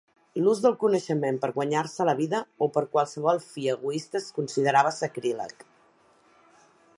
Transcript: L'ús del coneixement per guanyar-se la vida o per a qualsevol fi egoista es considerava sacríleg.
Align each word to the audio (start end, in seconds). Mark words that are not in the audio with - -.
L'ús 0.43 0.59
del 0.61 0.75
coneixement 0.83 1.35
per 1.43 1.49
guanyar-se 1.57 2.07
la 2.09 2.15
vida 2.21 2.39
o 2.67 2.69
per 2.77 2.83
a 2.87 2.89
qualsevol 2.97 3.43
fi 3.51 3.67
egoista 3.75 4.19
es 4.23 4.31
considerava 4.39 4.95
sacríleg. 5.03 5.63